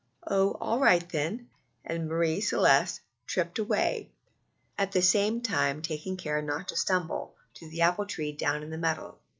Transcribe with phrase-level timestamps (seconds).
[0.25, 1.47] "Oh, all right, then,"
[1.85, 4.09] and Marie Celeste tripped away,
[4.75, 8.71] at the same time taking care not to stumble, to the apple tree down in
[8.71, 9.19] the meadow.